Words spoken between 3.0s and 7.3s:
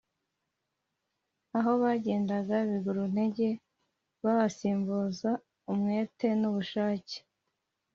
ntege bahasimbuza umwete n’ubushake